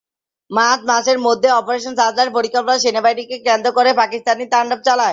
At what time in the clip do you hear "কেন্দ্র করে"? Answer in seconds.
3.47-3.89